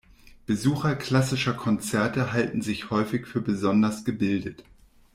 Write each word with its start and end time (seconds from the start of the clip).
Besucher 0.47 0.95
klassischer 0.95 1.53
Konzerte 1.53 2.33
halten 2.33 2.63
sich 2.63 2.89
häufig 2.89 3.27
für 3.27 3.39
besonders 3.41 4.03
gebildet. 4.03 4.63